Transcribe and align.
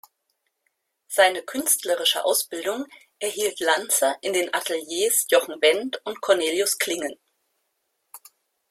Seine 1.07 1.43
künstlerische 1.43 2.25
Ausbildung 2.25 2.87
erhielt 3.19 3.59
Lanser 3.59 4.17
in 4.21 4.33
den 4.33 4.51
Ateliers 4.51 5.27
Jochen 5.29 5.61
Wendt 5.61 6.01
und 6.05 6.21
Cornelius 6.21 6.79
Klingen. 6.79 7.19